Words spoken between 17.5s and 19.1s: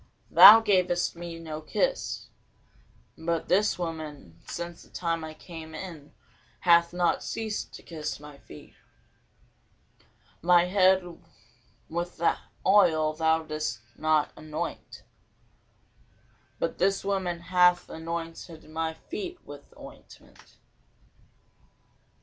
hath anointed my